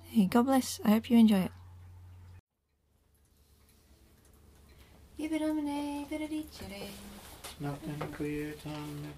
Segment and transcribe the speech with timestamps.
[0.09, 0.79] Hey, God bless.
[0.83, 1.51] I hope you enjoy it.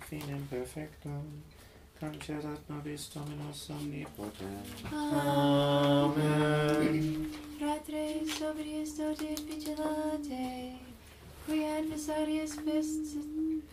[0.10, 1.44] Finem perfectum,
[2.00, 4.66] concedat nobis Dominus omnipotent.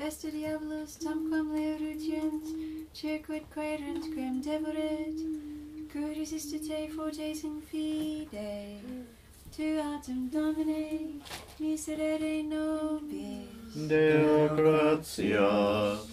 [0.09, 2.45] Vesta diabolus tamquam leorutiant,
[2.95, 5.19] circuit quaerunt quem devoret,
[5.93, 8.81] cur resistite fortes in fide,
[9.55, 11.21] tu autem domine,
[11.61, 13.75] miserere nobis.
[13.89, 16.09] Deo gratias,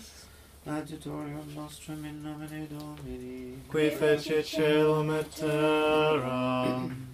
[0.68, 3.58] Adiutorium nostrum in nomine Domini.
[3.70, 7.05] qui fece celum et terram.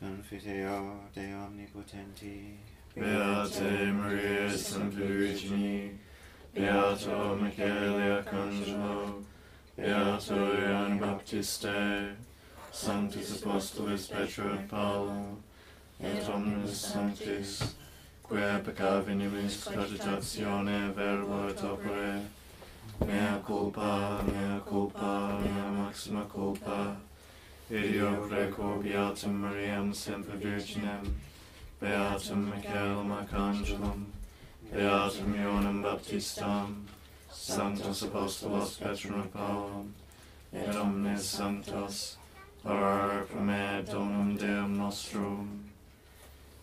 [0.00, 2.56] Confiteo de omnipotenti,
[2.94, 5.98] Beate Maria Semperugini,
[6.54, 9.24] Beato Michael Arcangelo,
[9.76, 12.16] Beato Ioan Baptiste,
[12.70, 15.36] Sanctus Apostolis Petro et Paolo,
[16.00, 17.74] et omnes sanctis,
[18.22, 22.22] quae peccavinis cogitatione verbo et opere,
[23.04, 26.96] mea culpa, mea culpa, mea maxima culpa,
[27.70, 31.04] Ideo preco Beatum Mariam Semper Virginem,
[31.78, 34.06] Beatum Michaelum Archangelum,
[34.72, 36.86] Beatum Ioannem Baptistam,
[37.30, 39.92] Sanctus Apostolos Petrum
[40.50, 42.16] et omnes sanctos,
[42.64, 45.64] ora pro me donum Deum nostrum.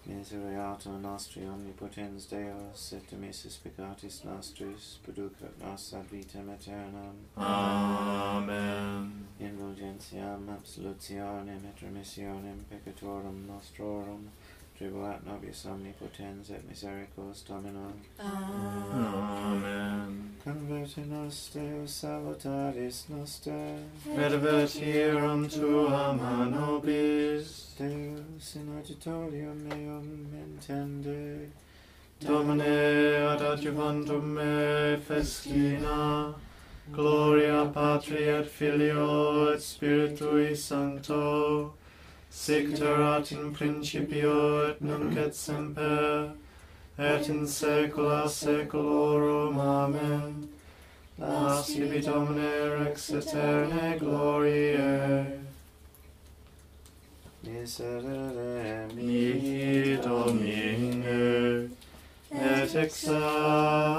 [0.07, 7.15] Misereatur nostri omnipotens Deus, et emissis peccatis nostris, producat nos ad vitam aeternam.
[7.37, 8.74] Amen.
[9.95, 14.29] pensiam absolutionem et remissionem peccatorum nostrorum,
[14.77, 17.91] tribuat nobis omnipotens et misericors Domino.
[18.19, 20.35] Amen.
[20.43, 23.79] Converte nos Deus salutaris noster,
[24.17, 27.75] et vertirum tuam a nobis.
[27.79, 31.49] Deus in auditorium meum intende,
[32.19, 36.33] Domine ad adjuvantum me festina,
[37.95, 41.73] Patri et Filio et Spiritui Sancto,
[42.29, 46.31] sic erat in principio et nunc et semper,
[46.99, 49.57] et in saecula saeculorum.
[49.57, 50.49] Amen.
[51.17, 55.39] Nas ibi Domine rex aeterne gloriae.
[57.45, 61.69] Miserere mihi Domine,
[62.29, 63.95] et exaudi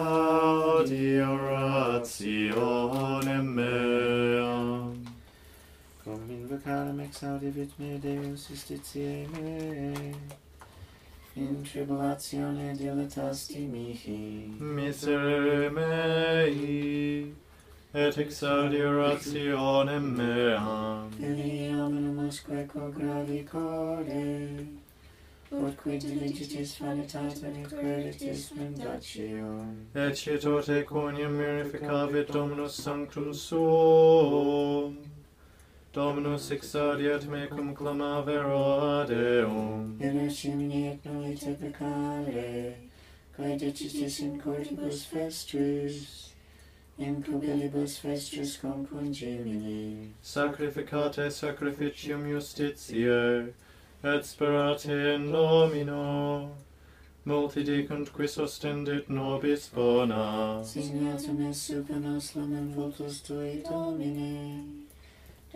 [7.17, 10.15] exaudivit me Deus justitiae meae.
[11.37, 14.53] In tribulatione dilatasti mihi.
[14.61, 17.33] Miserere mei,
[17.95, 21.11] et exaudirationem meam.
[21.19, 24.67] Veni hominum usque quo gravi corde,
[25.53, 29.87] ut quid diligitis vanitatem et creditis mendacium.
[29.95, 35.16] Et tote quoniam mirificavit Dominus Sanctum suum.
[35.97, 39.97] Dominus exaudiat me cum clamavero Deum.
[39.99, 42.75] In Gemini et noite peccare,
[43.35, 46.35] quae decitis in cortibus festris,
[46.99, 50.11] in cubilibus festris compungimini.
[50.21, 53.55] Sacrificate sacrificium justitiae,
[54.05, 56.51] et sperate in nomino,
[57.25, 60.61] multi dicunt quis ostendit nobis bona.
[60.63, 64.86] Signatum est super nos lumen vultus tui Domine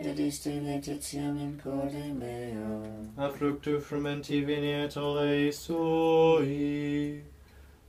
[0.05, 2.83] et iste letiziam in corde meo.
[3.17, 7.21] A fructu frumenti veniet olei sui,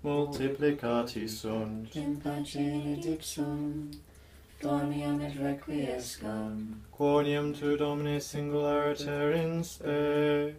[0.03, 1.95] multiplicati sunt.
[1.97, 3.91] In pace et ipsum,
[4.61, 6.81] dormiam et requiescam.
[6.93, 10.55] Quoniam tu, Domine, singulariter in spe,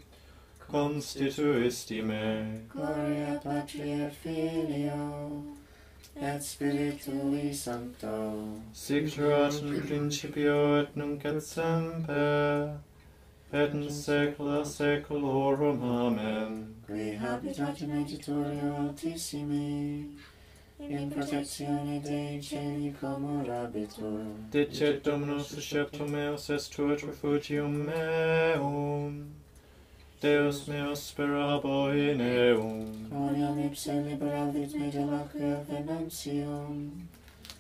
[0.71, 2.61] constituisti me.
[2.69, 5.43] Gloria Patri et Filio,
[6.21, 8.59] et Spiritui Sancto.
[8.73, 12.79] Sic erat in principio et nunc et semper,
[13.51, 15.83] et in saecula saeculorum.
[15.83, 16.75] Amen.
[16.85, 20.09] Qui habitat in auditorio altissimi,
[20.79, 24.25] in protectione Dei celi comorabitur.
[24.51, 29.42] Dicet Dominus susceptum meus est tuat refugium meum.
[30.23, 33.09] Deus meus sperabo in eum.
[33.11, 36.91] Gloriam ipse liberavit me de lacrio venantium,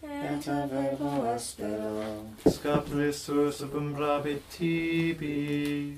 [0.01, 2.25] et a verbo aspero.
[2.45, 5.97] Scapresus abumbrabit tibi,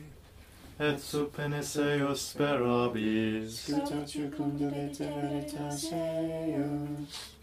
[0.80, 3.70] et sub eos sperabis.
[3.70, 7.36] Scuta circumdavit de veritas eius,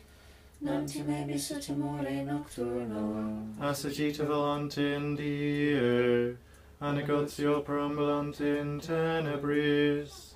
[0.63, 3.55] non timebis et amore nocturno.
[3.61, 6.37] Asagita volante in die,
[6.83, 10.35] a negotio perambulante in tenebris,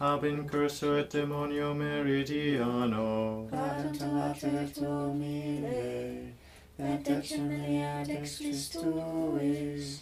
[0.00, 3.46] ab et demonio meridiano.
[3.50, 6.32] Patent later tu mire,
[6.78, 10.00] et dexter mea dextris tuis,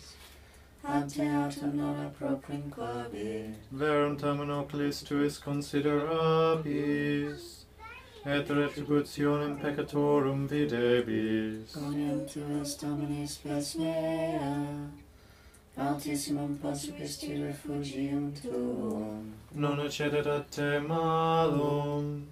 [0.84, 3.52] ad te autem non approprinquabi.
[3.73, 7.64] Verum tamen oculis tuis considerabis,
[8.25, 11.73] et retributionem peccatorum videbis.
[11.75, 14.88] Coniam tuas Domini spes mea,
[15.76, 19.32] Altissimum possibisti refugium tuum.
[19.54, 22.26] Non accedet ad te malum,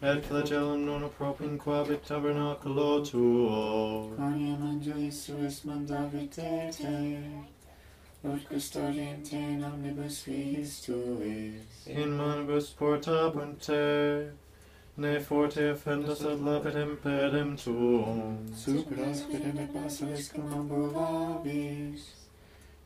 [0.00, 4.10] et flagellum non propinquabit tabernaculo tuo.
[4.16, 7.18] Quoniam angelis suis mandavit te
[8.24, 11.86] ut custodiem te in omnibus fiis tuis.
[11.86, 14.30] In manibus portabunt te,
[14.96, 18.38] ne forte offendas ad lapidem pedem tuum.
[18.56, 22.19] Super hospidem et basilis cum ambulabis,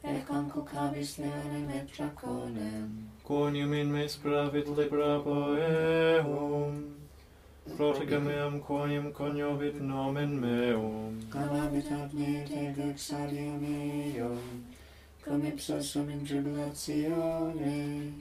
[0.05, 3.09] et concucabis leonem et draconem.
[3.25, 6.85] Conium in me spravit libra eum.
[7.77, 11.21] Protege meam quonium coniovit nomen meum.
[11.31, 14.65] Clavavit ad me te vexarium meum,
[15.25, 18.12] cum ipsa sum in tribulatione.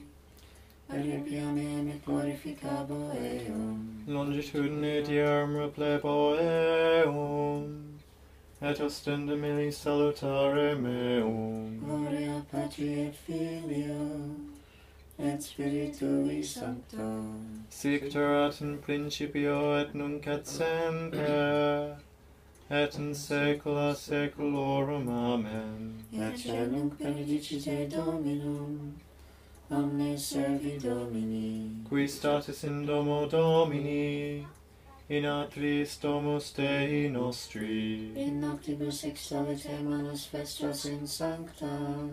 [0.88, 4.04] Repiam eam et glorificabo eum.
[4.06, 7.33] Longitudine et replebo eum
[8.64, 11.78] et ostendem illi salutare meum.
[11.84, 14.30] Gloria Patri et Filio,
[15.18, 17.24] et Spiritui Sancto.
[17.68, 21.96] Sic erat in principio et nunc et semper,
[22.70, 25.08] et in saecula saeculorum.
[25.08, 25.94] Amen.
[26.12, 28.94] Et nunc benedicite Dominum,
[29.70, 31.84] omne servi Domini.
[31.88, 34.46] Qui statis in domo Domini,
[35.16, 38.10] in atris domus Dei nostri.
[38.16, 42.08] In noctibus exalite manus vestras in sancta,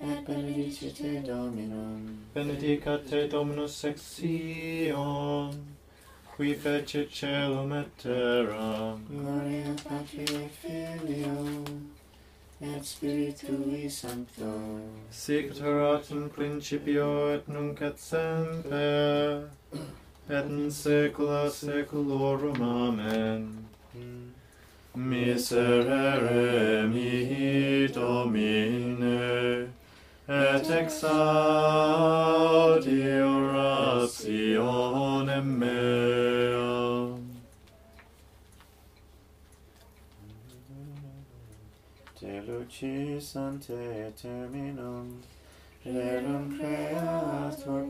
[0.00, 2.18] et benedicite Dominum.
[2.34, 5.54] Benedicat te Dominus ex Sion,
[6.36, 9.00] qui fecit celum et terram.
[9.08, 11.64] Gloria Patri et Filio,
[12.60, 14.80] et Spiritui Sancto.
[15.10, 19.48] Sic erat in principio et nunc et semper,
[20.28, 22.62] et in saecula saeculorum.
[22.62, 23.58] Amen.
[24.94, 29.68] Miserere mihi Domine,
[30.28, 31.62] et exaudi
[33.22, 34.38] orationem
[35.58, 37.30] meam.
[42.20, 45.22] Te lucis ante terminum,
[45.84, 47.82] rerum creator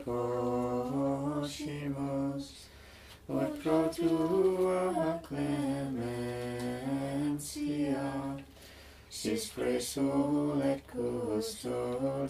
[9.22, 12.26] Ipsis presum et custodia.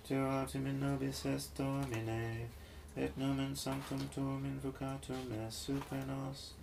[0.07, 2.47] Teo optim in nobis est Domine,
[2.97, 6.53] et nomen sanctum tuum invocatum es super nos,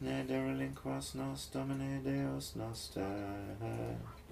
[0.00, 3.02] ne derelinquas nos Domine Deus noster.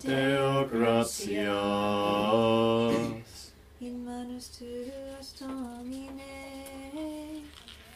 [0.00, 1.52] Deo gratias.
[3.80, 6.22] In manus tuas Domine,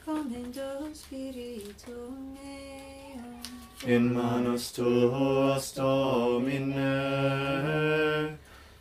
[0.04, 3.42] commendo spiritum meum.
[3.86, 6.92] In manus tuas Domine,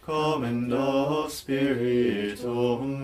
[0.05, 2.94] commendo spiritum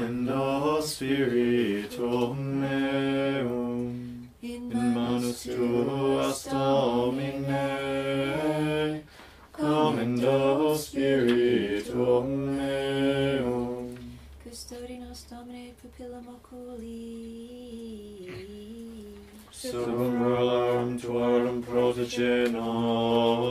[0.00, 4.28] Commendo spiritum meum.
[4.42, 7.64] In In manus tuas Domine,
[9.52, 12.26] commendo spiritum
[12.56, 13.94] meum.
[14.42, 17.60] Custodi nos Domine pupillum oculi.
[19.52, 23.50] Subum verum tuarum protege nos.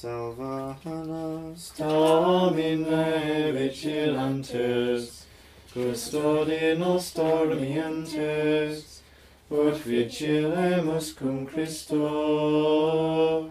[0.00, 5.26] Salva nos, Domine vigilantes,
[5.74, 9.02] custodi nos dormientes,
[9.50, 13.50] ut vigilemus cum Christo,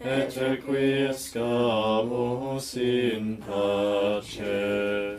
[0.00, 5.18] et requiescamus in pace.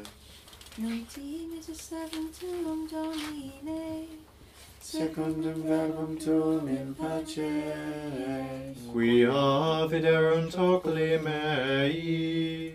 [0.77, 4.07] Nunc dimittis servum tuum Domine,
[4.89, 7.53] secundum verbum tuum in pace.
[8.91, 12.73] Qui avit erunt oculi mei,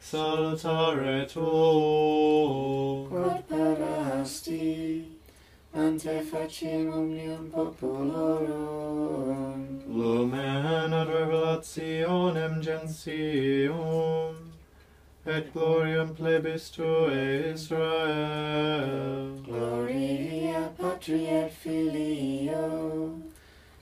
[0.00, 3.08] salutare tuo.
[3.08, 4.24] Quod para
[5.74, 8.82] ante faciem omnium populorum.
[9.88, 14.34] Lumen ad revelationem gentium,
[15.26, 19.37] et gloriam plebis tuae Israel.
[21.08, 23.18] Patri et Filio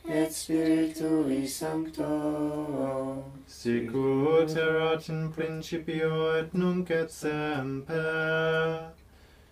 [0.09, 3.25] et Spiritui Sancto.
[3.49, 8.79] Sic ut erat in principio et nunc et semper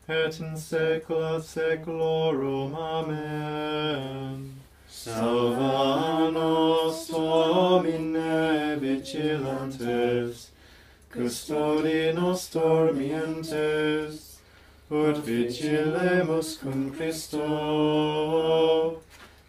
[0.08, 4.54] et in saecula saeculorum amen.
[4.88, 10.50] Salva nos domine vigilantes
[11.10, 14.23] custodi nos dormientes
[14.94, 17.42] ut vigilemus cum Christo,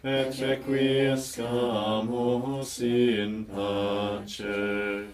[0.02, 5.06] et requiescamus in pace.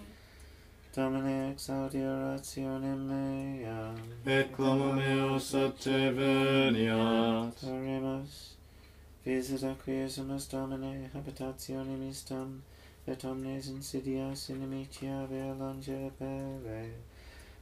[0.94, 3.96] Domine exaudi orationem meam.
[4.26, 7.62] et clamum meus ad te veniat.
[7.64, 8.56] Oremus,
[9.24, 12.62] visit acquiescemus Domine habitationem istam,
[13.06, 16.90] et omnes insidias inimitia vea longe pere.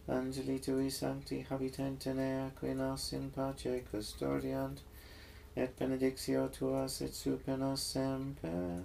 [0.09, 4.81] Angeli tui sancti habitantenea, qui nos in pace custodiant,
[5.57, 8.83] et benedictio tua sit super nos semper.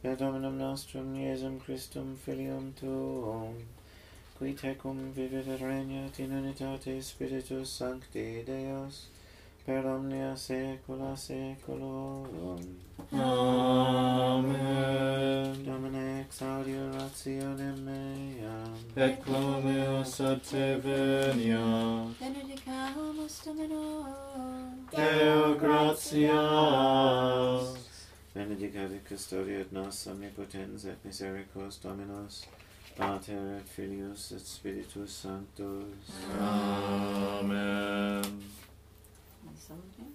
[0.00, 3.66] Per Dominum nostrum Iesum Christum Filium Tuum,
[4.38, 9.08] qui tecum vivit et regnat in unitate Spiritus Sancti Deus,
[9.68, 12.60] per omnia saecula saeculorum.
[13.12, 14.48] Amen.
[15.64, 21.60] Domine exaudi rationem meam, et plumeus ad te venia,
[22.18, 23.84] benedicamus Domino,
[24.96, 26.32] Deo gratias.
[28.34, 32.46] Benedicat et custodiat nos omnipotens et misericors Dominos,
[32.96, 36.08] Pater et Filius et Spiritus Sanctus.
[36.40, 38.17] Amen.
[39.58, 40.14] Celorum,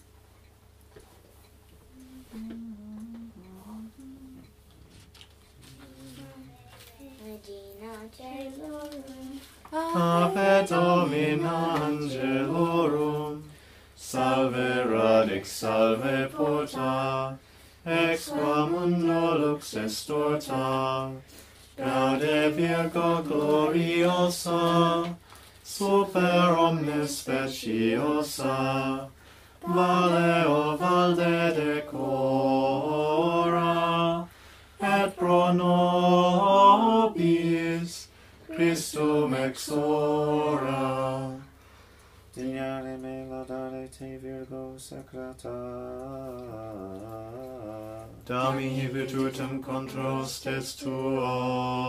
[9.71, 13.43] Ave Domina Angelorum,
[13.95, 17.37] salve radix, salve porta,
[17.85, 21.11] ex qua mundo lux est orta,
[21.77, 25.15] gaude Virgo gloriosa,
[25.63, 29.09] super omnes speciosa,
[29.65, 32.27] Vale o valde decora,
[34.81, 36.93] et pro nobis
[38.55, 41.31] Christum exora.
[42.35, 45.49] Dignare me laudare te Virgo sacrata.
[48.25, 51.82] Dami virtutem contra test tuo.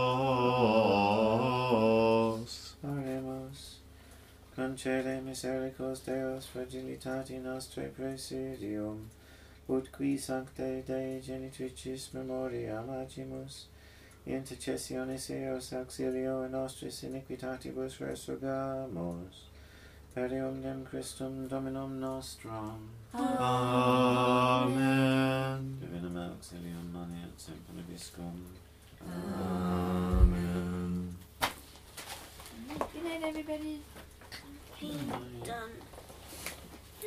[4.75, 9.07] Concede misericors Deus fragilitati nostrae presidium,
[9.69, 13.67] ut qui sanctae Dei genitricis memoria agimus,
[14.25, 19.47] intercessionis eos auxilio in nostris iniquitatibus resurgamus,
[20.13, 22.89] per omnem Christum Dominum nostrum.
[23.13, 23.37] Amen.
[25.79, 28.43] Divinum auxilium mani et semper nobiscum.
[29.07, 31.15] Amen.
[32.91, 33.79] Good night, everybody.
[35.43, 35.71] Done.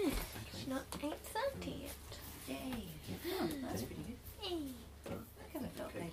[0.04, 0.12] Um,
[0.52, 1.90] it's not 8.30 yet.
[2.46, 2.84] Yay.
[3.62, 4.50] That's pretty good.
[4.50, 4.58] Yay.
[5.06, 6.12] I haven't felt late.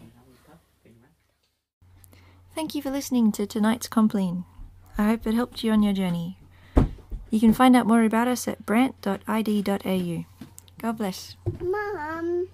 [2.56, 4.46] Thank you for listening to tonight's Compline.
[4.98, 6.38] I hope it helped you on your journey.
[7.30, 10.26] You can find out more about us at brant.id.au.
[10.80, 11.36] God bless.
[11.60, 12.48] Mom.